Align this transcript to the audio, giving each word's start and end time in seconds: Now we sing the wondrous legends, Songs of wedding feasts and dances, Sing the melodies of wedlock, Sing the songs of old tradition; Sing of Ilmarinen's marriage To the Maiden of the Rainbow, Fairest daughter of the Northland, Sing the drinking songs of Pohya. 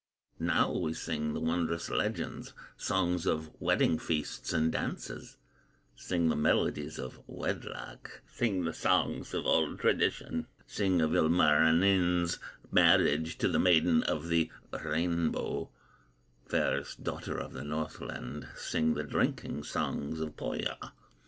Now 0.39 0.71
we 0.75 0.95
sing 0.95 1.35
the 1.35 1.39
wondrous 1.39 1.87
legends, 1.91 2.55
Songs 2.75 3.27
of 3.27 3.51
wedding 3.61 3.99
feasts 3.99 4.51
and 4.51 4.71
dances, 4.71 5.37
Sing 5.95 6.27
the 6.27 6.35
melodies 6.35 6.97
of 6.97 7.19
wedlock, 7.27 8.23
Sing 8.25 8.63
the 8.65 8.73
songs 8.73 9.35
of 9.35 9.45
old 9.45 9.77
tradition; 9.79 10.47
Sing 10.65 11.01
of 11.03 11.11
Ilmarinen's 11.13 12.39
marriage 12.71 13.37
To 13.37 13.47
the 13.47 13.59
Maiden 13.59 14.01
of 14.01 14.29
the 14.29 14.49
Rainbow, 14.71 15.69
Fairest 16.47 17.03
daughter 17.03 17.37
of 17.37 17.53
the 17.53 17.63
Northland, 17.63 18.47
Sing 18.55 18.95
the 18.95 19.03
drinking 19.03 19.65
songs 19.65 20.19
of 20.19 20.35
Pohya. 20.35 20.93